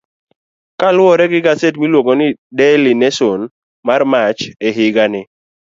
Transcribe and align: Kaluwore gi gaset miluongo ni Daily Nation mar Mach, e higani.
Kaluwore 0.79 1.25
gi 1.31 1.39
gaset 1.45 1.75
miluongo 1.81 2.11
ni 2.19 2.27
Daily 2.57 2.93
Nation 3.01 3.39
mar 3.87 4.01
Mach, 4.11 4.41
e 4.67 4.69
higani. 4.77 5.21